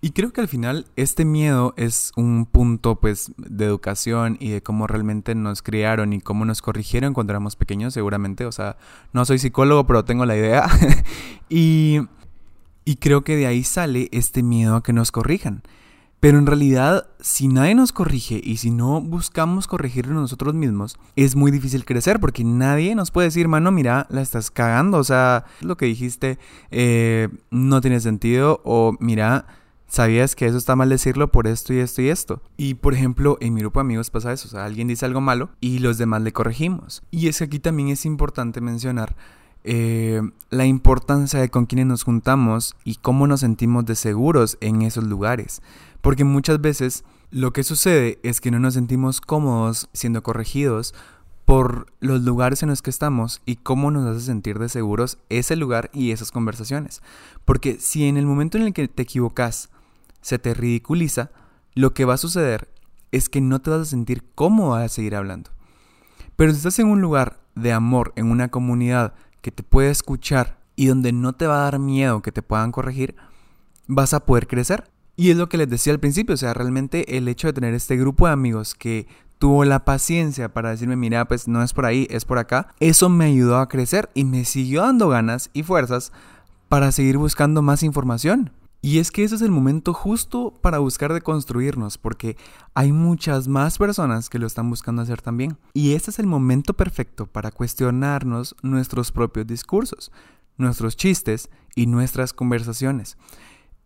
Y 0.00 0.10
creo 0.10 0.32
que 0.32 0.40
al 0.40 0.48
final 0.48 0.86
este 0.94 1.24
miedo 1.24 1.74
es 1.76 2.12
un 2.14 2.46
punto 2.46 3.00
pues 3.00 3.32
de 3.36 3.64
educación 3.64 4.36
y 4.38 4.50
de 4.50 4.62
cómo 4.62 4.86
realmente 4.86 5.34
nos 5.34 5.60
criaron 5.60 6.12
y 6.12 6.20
cómo 6.20 6.44
nos 6.44 6.62
corrigieron 6.62 7.14
cuando 7.14 7.32
éramos 7.32 7.56
pequeños 7.56 7.94
seguramente. 7.94 8.46
O 8.46 8.52
sea, 8.52 8.76
no 9.12 9.24
soy 9.24 9.38
psicólogo 9.38 9.86
pero 9.86 10.04
tengo 10.04 10.24
la 10.24 10.36
idea. 10.36 10.68
y, 11.48 12.02
y 12.84 12.96
creo 12.96 13.24
que 13.24 13.34
de 13.34 13.48
ahí 13.48 13.64
sale 13.64 14.08
este 14.12 14.44
miedo 14.44 14.76
a 14.76 14.82
que 14.84 14.92
nos 14.92 15.10
corrijan. 15.10 15.62
Pero 16.20 16.38
en 16.38 16.46
realidad, 16.46 17.08
si 17.20 17.46
nadie 17.46 17.76
nos 17.76 17.92
corrige 17.92 18.40
y 18.42 18.56
si 18.56 18.72
no 18.72 19.00
buscamos 19.00 19.68
corregirnos 19.68 20.20
nosotros 20.20 20.52
mismos, 20.52 20.98
es 21.14 21.36
muy 21.36 21.52
difícil 21.52 21.84
crecer 21.84 22.18
porque 22.18 22.42
nadie 22.42 22.96
nos 22.96 23.12
puede 23.12 23.28
decir, 23.28 23.46
mano, 23.46 23.70
mira, 23.70 24.06
la 24.10 24.20
estás 24.20 24.50
cagando. 24.50 24.98
O 24.98 25.04
sea, 25.04 25.44
lo 25.60 25.76
que 25.76 25.86
dijiste 25.86 26.38
eh, 26.72 27.28
no 27.50 27.80
tiene 27.80 28.00
sentido. 28.00 28.60
O 28.64 28.96
mira, 28.98 29.46
sabías 29.88 30.36
que 30.36 30.46
eso 30.46 30.58
está 30.58 30.76
mal 30.76 30.88
decirlo 30.88 31.32
por 31.32 31.46
esto 31.46 31.72
y 31.72 31.78
esto 31.78 32.02
y 32.02 32.08
esto. 32.10 32.42
Y 32.56 32.74
por 32.74 32.94
ejemplo, 32.94 33.38
en 33.40 33.54
mi 33.54 33.60
grupo 33.60 33.80
de 33.80 33.82
amigos 33.82 34.10
pasa 34.10 34.32
eso, 34.32 34.46
o 34.48 34.50
sea, 34.50 34.64
alguien 34.64 34.88
dice 34.88 35.06
algo 35.06 35.20
malo 35.20 35.50
y 35.60 35.80
los 35.80 35.98
demás 35.98 36.22
le 36.22 36.32
corregimos. 36.32 37.02
Y 37.10 37.28
es 37.28 37.38
que 37.38 37.44
aquí 37.44 37.58
también 37.58 37.88
es 37.88 38.04
importante 38.04 38.60
mencionar 38.60 39.16
eh, 39.64 40.22
la 40.50 40.66
importancia 40.66 41.40
de 41.40 41.48
con 41.48 41.66
quienes 41.66 41.86
nos 41.86 42.04
juntamos 42.04 42.76
y 42.84 42.96
cómo 42.96 43.26
nos 43.26 43.40
sentimos 43.40 43.84
de 43.86 43.96
seguros 43.96 44.56
en 44.60 44.82
esos 44.82 45.04
lugares. 45.04 45.62
Porque 46.00 46.24
muchas 46.24 46.60
veces 46.60 47.04
lo 47.30 47.52
que 47.52 47.64
sucede 47.64 48.18
es 48.22 48.40
que 48.40 48.50
no 48.50 48.58
nos 48.58 48.74
sentimos 48.74 49.20
cómodos 49.20 49.88
siendo 49.92 50.22
corregidos 50.22 50.94
por 51.44 51.86
los 52.00 52.22
lugares 52.22 52.62
en 52.62 52.68
los 52.68 52.82
que 52.82 52.90
estamos 52.90 53.40
y 53.46 53.56
cómo 53.56 53.90
nos 53.90 54.06
hace 54.06 54.26
sentir 54.26 54.58
de 54.58 54.68
seguros 54.68 55.16
ese 55.30 55.56
lugar 55.56 55.90
y 55.94 56.10
esas 56.10 56.30
conversaciones. 56.30 57.02
Porque 57.46 57.78
si 57.80 58.06
en 58.06 58.18
el 58.18 58.26
momento 58.26 58.58
en 58.58 58.64
el 58.64 58.74
que 58.74 58.86
te 58.86 59.02
equivocas 59.02 59.70
se 60.20 60.38
te 60.38 60.54
ridiculiza, 60.54 61.30
lo 61.74 61.94
que 61.94 62.04
va 62.04 62.14
a 62.14 62.18
suceder 62.18 62.68
es 63.12 63.28
que 63.28 63.40
no 63.40 63.60
te 63.60 63.70
vas 63.70 63.80
a 63.80 63.84
sentir 63.84 64.24
cómodo 64.34 64.74
a 64.74 64.88
seguir 64.88 65.14
hablando. 65.14 65.50
Pero 66.36 66.52
si 66.52 66.58
estás 66.58 66.78
en 66.78 66.88
un 66.88 67.00
lugar 67.00 67.40
de 67.54 67.72
amor, 67.72 68.12
en 68.16 68.30
una 68.30 68.48
comunidad 68.48 69.14
que 69.40 69.50
te 69.50 69.62
puede 69.62 69.90
escuchar 69.90 70.58
y 70.76 70.86
donde 70.86 71.12
no 71.12 71.32
te 71.32 71.46
va 71.46 71.60
a 71.60 71.64
dar 71.64 71.78
miedo 71.78 72.22
que 72.22 72.32
te 72.32 72.42
puedan 72.42 72.72
corregir, 72.72 73.16
vas 73.86 74.14
a 74.14 74.24
poder 74.24 74.46
crecer. 74.46 74.90
Y 75.16 75.30
es 75.30 75.36
lo 75.36 75.48
que 75.48 75.58
les 75.58 75.68
decía 75.68 75.92
al 75.92 75.98
principio, 75.98 76.34
o 76.34 76.38
sea, 76.38 76.54
realmente 76.54 77.16
el 77.16 77.26
hecho 77.26 77.48
de 77.48 77.52
tener 77.52 77.74
este 77.74 77.96
grupo 77.96 78.26
de 78.26 78.32
amigos 78.32 78.76
que 78.76 79.08
tuvo 79.38 79.64
la 79.64 79.84
paciencia 79.84 80.52
para 80.52 80.70
decirme, 80.70 80.94
mira, 80.94 81.26
pues 81.26 81.48
no 81.48 81.62
es 81.62 81.72
por 81.72 81.86
ahí, 81.86 82.06
es 82.10 82.24
por 82.24 82.38
acá, 82.38 82.68
eso 82.78 83.08
me 83.08 83.24
ayudó 83.24 83.58
a 83.58 83.68
crecer 83.68 84.10
y 84.14 84.24
me 84.24 84.44
siguió 84.44 84.82
dando 84.82 85.08
ganas 85.08 85.50
y 85.52 85.64
fuerzas 85.64 86.12
para 86.68 86.92
seguir 86.92 87.18
buscando 87.18 87.62
más 87.62 87.82
información. 87.82 88.52
Y 88.80 88.98
es 88.98 89.10
que 89.10 89.24
ese 89.24 89.34
es 89.34 89.42
el 89.42 89.50
momento 89.50 89.92
justo 89.92 90.56
para 90.62 90.78
buscar 90.78 91.12
de 91.12 91.20
construirnos, 91.20 91.98
porque 91.98 92.36
hay 92.74 92.92
muchas 92.92 93.48
más 93.48 93.76
personas 93.76 94.30
que 94.30 94.38
lo 94.38 94.46
están 94.46 94.70
buscando 94.70 95.02
hacer 95.02 95.20
también. 95.20 95.58
Y 95.74 95.94
este 95.94 96.10
es 96.10 96.20
el 96.20 96.26
momento 96.26 96.74
perfecto 96.74 97.26
para 97.26 97.50
cuestionarnos 97.50 98.54
nuestros 98.62 99.10
propios 99.10 99.48
discursos, 99.48 100.12
nuestros 100.58 100.96
chistes 100.96 101.50
y 101.74 101.86
nuestras 101.86 102.32
conversaciones. 102.32 103.16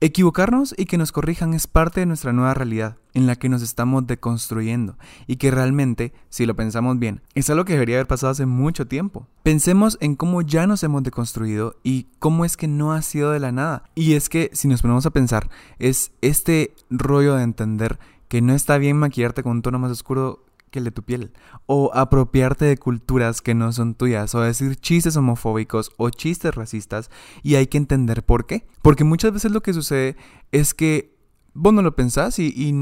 Equivocarnos 0.05 0.75
y 0.77 0.87
que 0.87 0.99
nos 0.99 1.13
corrijan 1.13 1.55
es 1.55 1.69
parte 1.69 2.01
de 2.01 2.07
nuestra 2.07 2.33
nueva 2.33 2.55
realidad, 2.55 2.97
en 3.15 3.29
la 3.29 3.37
que 3.37 3.49
nos 3.49 3.63
estamos 3.63 4.05
deconstruyendo, 4.05 4.99
y 5.29 5.37
que 5.37 5.53
realmente, 5.53 6.13
si 6.29 6.45
lo 6.45 6.57
pensamos 6.57 6.99
bien, 6.99 7.21
es 7.37 7.49
algo 7.51 7.65
que 7.65 7.75
debería 7.75 7.99
haber 7.99 8.09
pasado 8.09 8.33
hace 8.33 8.45
mucho 8.45 8.89
tiempo. 8.89 9.29
Pensemos 9.45 9.99
en 10.01 10.17
cómo 10.17 10.43
ya 10.43 10.67
nos 10.67 10.83
hemos 10.83 11.05
deconstruido 11.05 11.77
y 11.85 12.09
cómo 12.19 12.45
es 12.45 12.57
que 12.57 12.67
no 12.67 12.93
ha 12.93 13.01
sido 13.03 13.31
de 13.31 13.39
la 13.39 13.53
nada. 13.53 13.85
Y 13.95 14.15
es 14.15 14.29
que, 14.29 14.51
si 14.55 14.67
nos 14.67 14.83
ponemos 14.83 15.07
a 15.07 15.11
pensar, 15.11 15.49
es 15.79 16.11
este 16.21 16.75
rollo 16.91 17.37
de 17.37 17.45
entender 17.45 18.01
que 18.27 18.43
no 18.43 18.55
está 18.55 18.79
bien 18.79 18.97
maquillarte 18.97 19.45
con 19.45 19.53
un 19.53 19.63
tono 19.63 19.79
más 19.79 19.93
oscuro 19.93 20.45
que 20.73 20.81
el 20.81 20.87
de 20.87 20.91
tu 20.91 21.05
piel. 21.05 21.33
O 21.67 21.93
apropiarte 21.95 22.64
de 22.64 22.76
culturas 22.76 23.41
que 23.41 23.55
no 23.55 23.73
son 23.73 23.95
tuyas. 23.95 24.35
O 24.35 24.41
decir 24.41 24.75
chistes 24.75 25.17
homofóbicos 25.17 25.93
o 25.99 26.11
chistes 26.11 26.52
racistas. 26.52 27.11
Y 27.45 27.55
hay 27.55 27.69
que 27.69 27.79
entender 27.79 28.25
por 28.25 28.47
qué. 28.47 28.67
Porque 28.83 29.05
muchas 29.05 29.33
veces 29.33 29.52
lo 29.52 29.62
que 29.62 29.73
sucede 29.73 30.17
es 30.50 30.75
que 30.75 31.17
vos 31.55 31.73
no 31.73 31.83
lo 31.83 31.95
pensás 31.95 32.41
y, 32.41 32.73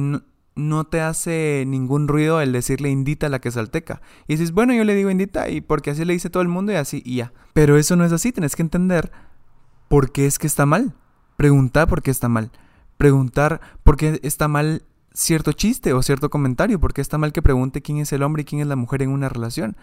no, 0.56 0.84
te 0.84 1.00
hace 1.00 1.64
ningún 1.66 2.06
ruido 2.08 2.40
el 2.40 2.52
decirle 2.52 2.90
indita 2.90 3.26
a 3.26 3.30
la 3.30 3.40
que 3.40 3.50
salteca. 3.50 4.00
Y 4.26 4.34
dices, 4.34 4.52
bueno, 4.52 4.72
yo 4.72 4.84
le 4.84 4.94
digo 4.94 5.10
indita 5.10 5.48
y 5.48 5.60
porque 5.60 5.90
así 5.90 6.04
le 6.04 6.12
dice 6.12 6.30
todo 6.30 6.42
el 6.42 6.48
mundo 6.48 6.72
y 6.72 6.76
así 6.76 7.02
y 7.04 7.16
ya. 7.16 7.32
Pero 7.52 7.76
eso 7.76 7.96
no 7.96 8.04
es 8.04 8.12
así. 8.12 8.32
Tienes 8.32 8.56
que 8.56 8.62
entender 8.62 9.10
por 9.88 10.12
qué 10.12 10.26
es 10.26 10.38
que 10.38 10.46
está 10.46 10.64
mal. 10.64 10.94
Preguntar 11.36 11.88
por 11.88 12.02
qué 12.02 12.10
está 12.10 12.28
mal. 12.28 12.50
Preguntar 12.96 13.60
por 13.82 13.96
qué 13.96 14.20
está 14.22 14.46
mal 14.46 14.84
cierto 15.12 15.52
chiste 15.52 15.92
o 15.92 16.02
cierto 16.02 16.30
comentario, 16.30 16.80
porque 16.80 17.00
está 17.00 17.18
mal 17.18 17.32
que 17.32 17.42
pregunte 17.42 17.82
quién 17.82 17.98
es 17.98 18.12
el 18.12 18.22
hombre 18.22 18.42
y 18.42 18.44
quién 18.44 18.60
es 18.60 18.66
la 18.66 18.76
mujer 18.76 19.02
en 19.02 19.10
una 19.10 19.28
relación, 19.28 19.76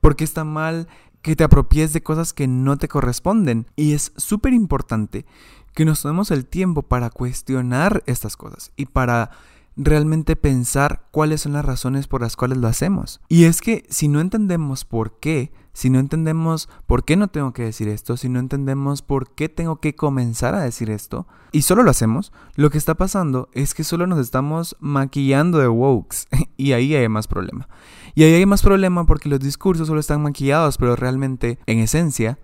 porque 0.00 0.24
está 0.24 0.44
mal 0.44 0.88
que 1.22 1.36
te 1.36 1.44
apropies 1.44 1.92
de 1.92 2.02
cosas 2.02 2.32
que 2.32 2.46
no 2.46 2.76
te 2.76 2.88
corresponden. 2.88 3.66
Y 3.76 3.92
es 3.92 4.12
súper 4.16 4.52
importante 4.52 5.26
que 5.74 5.84
nos 5.84 6.02
tomemos 6.02 6.30
el 6.30 6.46
tiempo 6.46 6.82
para 6.82 7.10
cuestionar 7.10 8.02
estas 8.06 8.36
cosas 8.36 8.72
y 8.76 8.86
para 8.86 9.30
realmente 9.78 10.34
pensar 10.34 11.06
cuáles 11.12 11.42
son 11.42 11.52
las 11.52 11.64
razones 11.64 12.08
por 12.08 12.20
las 12.20 12.36
cuales 12.36 12.58
lo 12.58 12.66
hacemos. 12.66 13.20
Y 13.28 13.44
es 13.44 13.60
que 13.60 13.86
si 13.88 14.08
no 14.08 14.20
entendemos 14.20 14.84
por 14.84 15.18
qué, 15.20 15.52
si 15.72 15.88
no 15.88 16.00
entendemos 16.00 16.68
por 16.86 17.04
qué 17.04 17.16
no 17.16 17.28
tengo 17.28 17.52
que 17.52 17.62
decir 17.62 17.88
esto, 17.88 18.16
si 18.16 18.28
no 18.28 18.40
entendemos 18.40 19.02
por 19.02 19.34
qué 19.34 19.48
tengo 19.48 19.80
que 19.80 19.94
comenzar 19.94 20.56
a 20.56 20.62
decir 20.62 20.90
esto, 20.90 21.28
y 21.52 21.62
solo 21.62 21.84
lo 21.84 21.90
hacemos, 21.90 22.32
lo 22.56 22.70
que 22.70 22.78
está 22.78 22.96
pasando 22.96 23.48
es 23.52 23.72
que 23.74 23.84
solo 23.84 24.08
nos 24.08 24.18
estamos 24.18 24.76
maquillando 24.80 25.58
de 25.58 25.68
wokes, 25.68 26.26
y 26.56 26.72
ahí 26.72 26.96
hay 26.96 27.08
más 27.08 27.28
problema. 27.28 27.68
Y 28.16 28.24
ahí 28.24 28.34
hay 28.34 28.46
más 28.46 28.62
problema 28.62 29.06
porque 29.06 29.28
los 29.28 29.38
discursos 29.38 29.86
solo 29.86 30.00
están 30.00 30.22
maquillados, 30.22 30.76
pero 30.76 30.96
realmente, 30.96 31.60
en 31.66 31.78
esencia, 31.78 32.40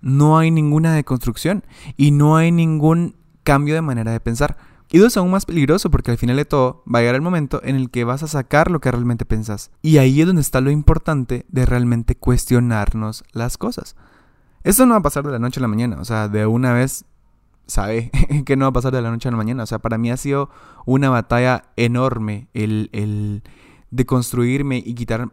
no 0.00 0.38
hay 0.38 0.50
ninguna 0.50 0.94
deconstrucción 0.94 1.64
y 1.96 2.12
no 2.12 2.36
hay 2.36 2.50
ningún 2.50 3.16
cambio 3.42 3.74
de 3.74 3.82
manera 3.82 4.12
de 4.12 4.20
pensar. 4.20 4.56
Y 4.90 4.98
dos, 4.98 5.16
aún 5.16 5.30
más 5.30 5.44
peligroso 5.44 5.90
porque 5.90 6.10
al 6.10 6.18
final 6.18 6.36
de 6.36 6.44
todo 6.44 6.82
va 6.92 7.00
a 7.00 7.02
llegar 7.02 7.14
el 7.14 7.22
momento 7.22 7.60
en 7.62 7.76
el 7.76 7.90
que 7.90 8.04
vas 8.04 8.22
a 8.22 8.28
sacar 8.28 8.70
lo 8.70 8.80
que 8.80 8.90
realmente 8.90 9.24
pensás. 9.26 9.70
Y 9.82 9.98
ahí 9.98 10.20
es 10.20 10.26
donde 10.26 10.42
está 10.42 10.60
lo 10.60 10.70
importante 10.70 11.44
de 11.48 11.66
realmente 11.66 12.16
cuestionarnos 12.16 13.24
las 13.32 13.58
cosas. 13.58 13.96
Esto 14.64 14.86
no 14.86 14.94
va 14.94 14.98
a 14.98 15.02
pasar 15.02 15.24
de 15.24 15.32
la 15.32 15.38
noche 15.38 15.60
a 15.60 15.62
la 15.62 15.68
mañana, 15.68 15.98
o 16.00 16.04
sea, 16.04 16.28
de 16.28 16.46
una 16.46 16.72
vez 16.72 17.04
sabe 17.66 18.10
que 18.46 18.56
no 18.56 18.64
va 18.64 18.70
a 18.70 18.72
pasar 18.72 18.92
de 18.92 19.02
la 19.02 19.10
noche 19.10 19.28
a 19.28 19.32
la 19.32 19.36
mañana. 19.36 19.62
O 19.62 19.66
sea, 19.66 19.78
para 19.78 19.98
mí 19.98 20.10
ha 20.10 20.16
sido 20.16 20.50
una 20.86 21.10
batalla 21.10 21.64
enorme 21.76 22.48
el, 22.54 22.88
el 22.92 23.42
de 23.90 24.06
construirme 24.06 24.82
y 24.84 24.94
quitar 24.94 25.30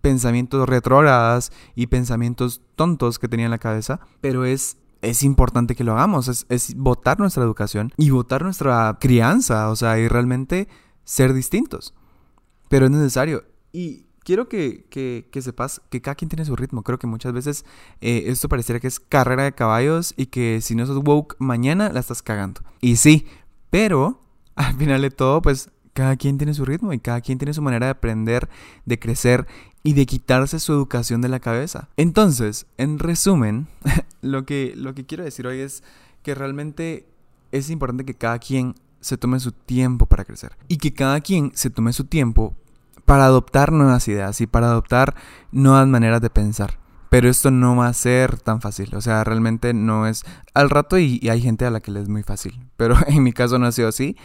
pensamientos 0.00 0.68
retrógradas 0.68 1.52
y 1.74 1.86
pensamientos 1.86 2.60
tontos 2.76 3.18
que 3.18 3.28
tenía 3.28 3.46
en 3.46 3.50
la 3.50 3.58
cabeza, 3.58 4.00
pero 4.20 4.44
es 4.44 4.76
es 5.02 5.22
importante 5.24 5.74
que 5.74 5.84
lo 5.84 5.92
hagamos, 5.92 6.46
es, 6.48 6.74
votar 6.76 7.18
nuestra 7.18 7.42
educación 7.42 7.92
y 7.96 8.10
votar 8.10 8.42
nuestra 8.42 8.96
crianza, 9.00 9.68
o 9.68 9.76
sea, 9.76 9.98
y 9.98 10.08
realmente 10.08 10.68
ser 11.04 11.34
distintos. 11.34 11.92
Pero 12.68 12.86
es 12.86 12.92
necesario. 12.92 13.44
Y 13.72 14.06
quiero 14.24 14.48
que, 14.48 14.86
que, 14.88 15.42
sepas 15.42 15.82
que 15.90 16.00
cada 16.00 16.14
quien 16.14 16.28
tiene 16.28 16.44
su 16.44 16.56
ritmo. 16.56 16.82
Creo 16.82 16.98
que 16.98 17.06
muchas 17.06 17.32
veces 17.32 17.64
eh, 18.00 18.24
esto 18.26 18.48
pareciera 18.48 18.80
que 18.80 18.86
es 18.86 19.00
carrera 19.00 19.42
de 19.42 19.52
caballos 19.52 20.14
y 20.16 20.26
que 20.26 20.60
si 20.62 20.74
no 20.74 20.86
sos 20.86 21.02
woke 21.04 21.36
mañana 21.38 21.90
la 21.90 22.00
estás 22.00 22.22
cagando. 22.22 22.62
Y 22.80 22.96
sí, 22.96 23.26
pero 23.70 24.20
al 24.54 24.76
final 24.76 25.02
de 25.02 25.10
todo, 25.10 25.42
pues 25.42 25.70
cada 25.92 26.16
quien 26.16 26.38
tiene 26.38 26.54
su 26.54 26.64
ritmo 26.64 26.92
y 26.92 27.00
cada 27.00 27.20
quien 27.20 27.38
tiene 27.38 27.52
su 27.52 27.60
manera 27.60 27.86
de 27.86 27.92
aprender, 27.92 28.48
de 28.86 28.98
crecer 28.98 29.46
y 29.82 29.94
de 29.94 30.06
quitarse 30.06 30.60
su 30.60 30.72
educación 30.72 31.20
de 31.20 31.28
la 31.28 31.40
cabeza. 31.40 31.88
Entonces, 31.96 32.66
en 32.78 32.98
resumen, 32.98 33.66
lo 34.22 34.46
que, 34.46 34.72
lo 34.76 34.94
que 34.94 35.04
quiero 35.04 35.24
decir 35.24 35.46
hoy 35.46 35.60
es 35.60 35.82
que 36.22 36.34
realmente 36.34 37.06
es 37.50 37.68
importante 37.68 38.04
que 38.04 38.14
cada 38.14 38.38
quien 38.38 38.74
se 39.00 39.18
tome 39.18 39.40
su 39.40 39.52
tiempo 39.52 40.06
para 40.06 40.24
crecer 40.24 40.56
y 40.68 40.78
que 40.78 40.94
cada 40.94 41.20
quien 41.20 41.52
se 41.54 41.68
tome 41.68 41.92
su 41.92 42.04
tiempo 42.04 42.56
para 43.04 43.24
adoptar 43.24 43.72
nuevas 43.72 44.06
ideas 44.08 44.40
y 44.40 44.46
para 44.46 44.68
adoptar 44.68 45.14
nuevas 45.50 45.86
maneras 45.86 46.20
de 46.22 46.30
pensar. 46.30 46.78
Pero 47.10 47.28
esto 47.28 47.50
no 47.50 47.76
va 47.76 47.88
a 47.88 47.92
ser 47.92 48.40
tan 48.40 48.62
fácil, 48.62 48.94
o 48.94 49.02
sea, 49.02 49.22
realmente 49.22 49.74
no 49.74 50.06
es 50.06 50.24
al 50.54 50.70
rato 50.70 50.96
y, 50.98 51.18
y 51.20 51.28
hay 51.28 51.42
gente 51.42 51.66
a 51.66 51.70
la 51.70 51.80
que 51.80 51.90
le 51.90 52.00
es 52.00 52.08
muy 52.08 52.22
fácil, 52.22 52.58
pero 52.78 52.96
en 53.06 53.22
mi 53.22 53.32
caso 53.34 53.58
no 53.58 53.66
ha 53.66 53.72
sido 53.72 53.88
así 53.88 54.16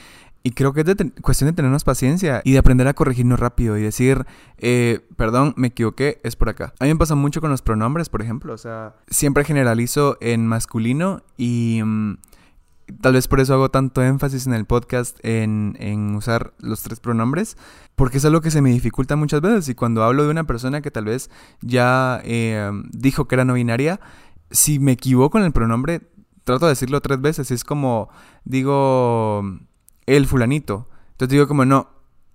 y 0.48 0.51
creo 0.51 0.72
que 0.72 0.80
es 0.80 0.86
de 0.86 1.12
cuestión 1.22 1.50
de 1.50 1.54
tenernos 1.54 1.84
paciencia 1.84 2.42
y 2.46 2.54
de 2.54 2.58
aprender 2.58 2.88
a 2.88 2.94
corregirnos 2.94 3.38
rápido 3.38 3.77
y 3.77 3.82
decir, 3.82 4.25
eh, 4.60 5.06
perdón, 5.18 5.54
me 5.58 5.68
equivoqué, 5.68 6.22
es 6.24 6.38
por 6.38 6.48
acá. 6.48 6.74
A 6.80 6.86
mí 6.86 6.89
me 6.89 6.96
pasa 6.96 7.16
mucho 7.16 7.42
con 7.42 7.50
los 7.50 7.62
pronombres, 7.62 8.08
por 8.08 8.22
ejemplo. 8.22 8.54
O 8.54 8.58
sea, 8.58 8.96
siempre 9.10 9.44
generalizo 9.44 10.18
en 10.22 10.48
masculino 10.48 11.22
y 11.36 11.82
mm, 11.84 12.20
tal 13.01 13.16
vez 13.16 13.27
por 13.27 13.42
eso 13.42 13.56
hago 13.56 13.72
tanto 13.72 14.01
énfasis 14.01 14.48
en 14.48 14.54
el 14.54 14.63
podcast 14.63 15.20
en, 15.22 15.75
en, 15.82 16.16
usar 16.16 16.54
los 16.60 16.82
tres 16.82 17.01
pronombres, 17.01 17.58
porque 17.98 18.20
es 18.20 18.24
algo 18.24 18.39
que 18.39 18.50
se 18.50 18.62
me 18.62 18.70
dificulta 18.70 19.18
muchas 19.18 19.42
veces. 19.42 19.68
Y 19.68 19.75
cuando 19.75 20.01
hablo 20.06 20.24
de 20.24 20.32
una 20.32 20.46
persona 20.46 20.80
que 20.80 20.92
tal 20.92 21.04
vez 21.04 21.30
ya 21.60 22.22
eh, 22.24 22.72
dijo 22.94 23.27
que 23.27 23.36
era 23.36 23.44
no 23.44 23.56
binaria, 23.56 24.00
si 24.50 24.80
me 24.80 24.94
equivoco 24.94 25.39
en 25.39 25.44
el 25.44 25.51
pronombre, 25.51 26.04
trato 26.46 26.68
de 26.68 26.72
decirlo 26.72 27.01
tres 27.01 27.20
veces. 27.20 27.51
Es 27.51 27.66
como, 27.66 28.08
digo 28.46 29.44
el 30.08 30.26
fulanito. 30.26 30.90
Entonces 31.12 31.34
digo 31.34 31.48
como 31.48 31.66
no, 31.66 31.90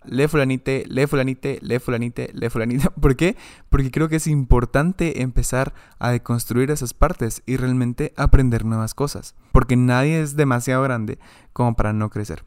le 0.04 0.28
fulanite, 0.28 0.84
le 0.88 1.06
fulanite, 1.06 1.58
le 1.62 1.80
fulanite, 1.80 2.30
le 2.34 2.50
fulanite. 2.50 2.90
¿Por 3.00 3.16
qué? 3.16 3.36
Porque 3.68 3.90
creo 3.90 4.08
que 4.08 4.16
es 4.16 4.26
importante 4.26 5.22
empezar 5.22 5.74
a 5.98 6.10
deconstruir 6.10 6.70
esas 6.70 6.94
partes 6.94 7.42
y 7.46 7.56
realmente 7.56 8.12
aprender 8.16 8.64
nuevas 8.64 8.94
cosas. 8.94 9.34
Porque 9.52 9.76
nadie 9.76 10.20
es 10.20 10.36
demasiado 10.36 10.82
grande 10.82 11.18
como 11.52 11.74
para 11.74 11.92
no 11.92 12.10
crecer. 12.10 12.44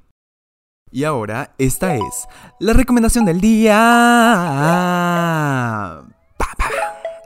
Y 0.92 1.04
ahora, 1.04 1.56
esta 1.58 1.96
es 1.96 2.28
la 2.60 2.74
recomendación 2.74 3.26
del 3.26 3.42
día. 3.42 3.74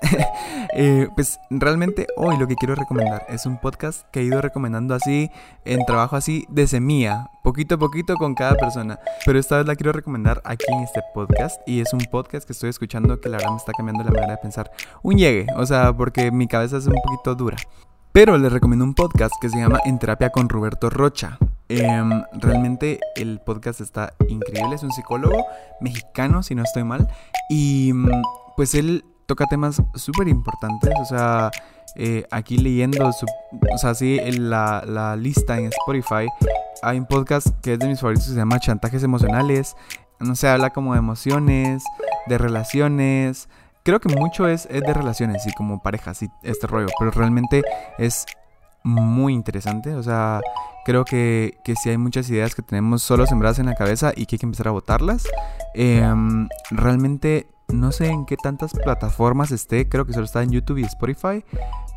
Eh, 0.71 1.07
pues 1.15 1.39
realmente 1.49 2.05
hoy 2.15 2.37
lo 2.37 2.47
que 2.47 2.55
quiero 2.55 2.75
recomendar 2.75 3.25
es 3.27 3.47
un 3.47 3.57
podcast 3.57 4.05
que 4.11 4.19
he 4.19 4.23
ido 4.23 4.39
recomendando 4.39 4.93
así, 4.93 5.31
en 5.65 5.83
trabajo 5.83 6.15
así, 6.15 6.45
de 6.47 6.67
semilla, 6.67 7.27
poquito 7.43 7.75
a 7.75 7.77
poquito 7.79 8.15
con 8.15 8.35
cada 8.35 8.55
persona. 8.55 8.99
Pero 9.25 9.39
esta 9.39 9.57
vez 9.57 9.65
la 9.65 9.75
quiero 9.75 9.91
recomendar 9.91 10.41
aquí 10.45 10.65
en 10.71 10.83
este 10.83 11.01
podcast 11.13 11.59
y 11.67 11.81
es 11.81 11.91
un 11.91 12.01
podcast 12.11 12.45
que 12.45 12.53
estoy 12.53 12.69
escuchando 12.69 13.19
que 13.19 13.29
la 13.29 13.37
verdad 13.37 13.51
me 13.51 13.57
está 13.57 13.73
cambiando 13.73 14.03
la 14.03 14.11
manera 14.11 14.33
de 14.33 14.37
pensar. 14.37 14.71
Un 15.01 15.17
llegue, 15.17 15.47
o 15.55 15.65
sea, 15.65 15.91
porque 15.91 16.31
mi 16.31 16.47
cabeza 16.47 16.77
es 16.77 16.85
un 16.85 17.01
poquito 17.03 17.33
dura. 17.33 17.57
Pero 18.11 18.37
les 18.37 18.51
recomiendo 18.51 18.85
un 18.85 18.93
podcast 18.93 19.33
que 19.41 19.49
se 19.49 19.57
llama 19.57 19.79
En 19.85 19.97
Terapia 19.97 20.29
con 20.29 20.49
Roberto 20.49 20.89
Rocha. 20.89 21.37
Em, 21.67 22.23
realmente 22.33 22.99
el 23.15 23.39
podcast 23.39 23.81
está 23.81 24.13
increíble, 24.27 24.75
es 24.75 24.83
un 24.83 24.91
psicólogo 24.91 25.45
mexicano, 25.81 26.41
si 26.41 26.55
no 26.55 26.63
estoy 26.63 26.83
mal. 26.83 27.07
Y 27.49 27.91
mm, 27.93 28.09
pues 28.55 28.73
él 28.73 29.05
toca 29.29 29.45
temas 29.45 29.81
súper 29.93 30.27
importantes. 30.27 30.91
O 30.99 31.05
sea, 31.05 31.51
eh, 31.95 32.25
aquí 32.31 32.57
leyendo, 32.57 33.11
su, 33.13 33.27
o 33.71 33.77
sea, 33.77 33.93
sí, 33.93 34.19
la, 34.31 34.83
la 34.85 35.15
lista 35.15 35.57
en 35.59 35.67
Spotify, 35.67 36.27
hay 36.81 36.97
un 36.97 37.05
podcast 37.05 37.47
que 37.61 37.73
es 37.73 37.79
de 37.79 37.87
mis 37.87 37.99
favoritos, 37.99 38.25
se 38.25 38.33
llama 38.33 38.59
Chantajes 38.59 39.03
Emocionales. 39.03 39.75
No 40.19 40.35
sé, 40.35 40.49
habla 40.49 40.71
como 40.71 40.93
de 40.93 40.99
emociones, 40.99 41.83
de 42.25 42.37
relaciones. 42.39 43.47
Creo 43.83 43.99
que 43.99 44.09
mucho 44.09 44.47
es, 44.47 44.67
es 44.71 44.81
de 44.81 44.93
relaciones 44.93 45.45
y 45.45 45.53
como 45.53 45.81
parejas 45.81 46.23
y 46.23 46.29
este 46.43 46.65
rollo, 46.67 46.87
pero 46.97 47.11
realmente 47.11 47.61
es 47.99 48.25
muy 48.83 49.33
interesante. 49.33 49.93
O 49.93 50.01
sea, 50.01 50.41
creo 50.85 51.05
que, 51.05 51.59
que 51.63 51.75
sí 51.75 51.89
hay 51.89 51.97
muchas 51.97 52.27
ideas 52.31 52.55
que 52.55 52.63
tenemos 52.63 53.03
solo 53.03 53.27
sembradas 53.27 53.59
en 53.59 53.67
la 53.67 53.75
cabeza 53.75 54.11
y 54.15 54.25
que 54.25 54.35
hay 54.35 54.39
que 54.39 54.45
empezar 54.47 54.69
a 54.69 54.71
botarlas. 54.71 55.27
Em, 55.75 56.49
realmente 56.71 57.47
no 57.71 57.91
sé 57.91 58.07
en 58.07 58.25
qué 58.25 58.37
tantas 58.37 58.73
plataformas 58.73 59.51
esté, 59.51 59.87
creo 59.87 60.05
que 60.05 60.13
solo 60.13 60.25
está 60.25 60.41
en 60.43 60.51
YouTube 60.51 60.79
y 60.79 60.83
Spotify. 60.83 61.43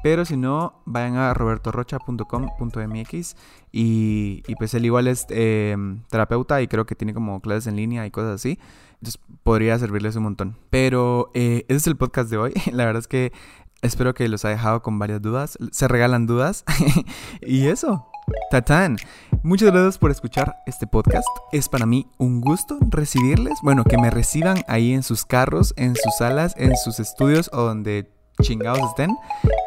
Pero 0.02 0.24
si 0.24 0.36
no, 0.36 0.82
vayan 0.84 1.16
a 1.16 1.32
robertorocha.com.mx 1.32 3.36
y, 3.70 4.42
y 4.46 4.54
pues 4.56 4.74
él 4.74 4.84
igual 4.84 5.06
es 5.06 5.26
eh, 5.30 5.76
terapeuta 6.10 6.60
y 6.60 6.66
creo 6.66 6.86
que 6.86 6.96
tiene 6.96 7.14
como 7.14 7.40
clases 7.40 7.68
en 7.68 7.76
línea 7.76 8.04
y 8.04 8.10
cosas 8.10 8.34
así. 8.34 8.58
Entonces 8.94 9.20
podría 9.44 9.78
servirles 9.78 10.16
un 10.16 10.24
montón. 10.24 10.58
Pero 10.70 11.30
eh, 11.34 11.64
ese 11.68 11.76
es 11.76 11.86
el 11.86 11.96
podcast 11.96 12.30
de 12.30 12.36
hoy. 12.36 12.52
La 12.72 12.84
verdad 12.84 13.00
es 13.00 13.08
que 13.08 13.32
espero 13.80 14.12
que 14.14 14.28
los 14.28 14.44
haya 14.44 14.56
dejado 14.56 14.82
con 14.82 14.98
varias 14.98 15.22
dudas. 15.22 15.56
Se 15.70 15.86
regalan 15.86 16.26
dudas. 16.26 16.64
y 17.40 17.68
eso. 17.68 18.08
Tatán, 18.50 18.96
muchas 19.42 19.70
gracias 19.70 19.98
por 19.98 20.10
escuchar 20.10 20.56
este 20.66 20.86
podcast. 20.86 21.26
Es 21.52 21.68
para 21.68 21.86
mí 21.86 22.06
un 22.18 22.40
gusto 22.40 22.78
recibirles. 22.80 23.54
Bueno, 23.62 23.84
que 23.84 23.98
me 23.98 24.10
reciban 24.10 24.64
ahí 24.68 24.92
en 24.92 25.02
sus 25.02 25.24
carros, 25.24 25.72
en 25.76 25.96
sus 25.96 26.16
salas, 26.18 26.54
en 26.56 26.76
sus 26.76 27.00
estudios 27.00 27.50
o 27.52 27.62
donde 27.62 28.10
chingados 28.42 28.80
estén. 28.90 29.16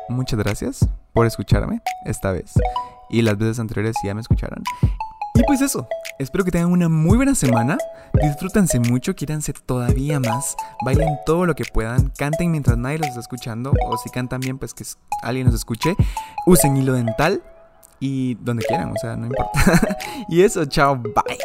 Muchas 0.09 0.39
gracias 0.39 0.87
por 1.13 1.25
escucharme 1.25 1.81
esta 2.05 2.31
vez 2.31 2.53
y 3.09 3.21
las 3.21 3.37
veces 3.37 3.59
anteriores 3.59 3.95
ya 4.03 4.13
me 4.13 4.21
escucharon. 4.21 4.63
Y 5.33 5.43
pues 5.43 5.61
eso, 5.61 5.87
espero 6.17 6.45
que 6.45 6.51
tengan 6.51 6.71
una 6.71 6.87
muy 6.87 7.17
buena 7.17 7.35
semana, 7.35 7.77
disfrútense 8.13 8.79
mucho, 8.79 9.15
quírense 9.15 9.51
todavía 9.51 10.17
más, 10.19 10.55
bailen 10.85 11.17
todo 11.25 11.45
lo 11.45 11.55
que 11.55 11.65
puedan, 11.65 12.09
canten 12.17 12.51
mientras 12.51 12.77
nadie 12.77 12.99
los 12.99 13.09
está 13.09 13.19
escuchando, 13.19 13.73
o 13.85 13.97
si 13.97 14.09
cantan 14.09 14.39
bien, 14.39 14.57
pues 14.57 14.73
que 14.73 14.85
alguien 15.23 15.47
los 15.47 15.55
escuche, 15.55 15.95
usen 16.45 16.77
hilo 16.77 16.93
dental, 16.93 17.43
y 17.99 18.35
donde 18.35 18.63
quieran, 18.65 18.91
o 18.91 18.97
sea, 18.97 19.15
no 19.15 19.27
importa. 19.27 19.97
y 20.29 20.41
eso, 20.41 20.65
chao, 20.65 20.95
bye. 20.95 21.37